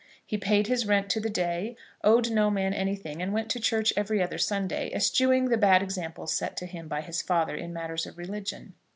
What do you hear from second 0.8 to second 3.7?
rent to the day, owed no man anything, and went to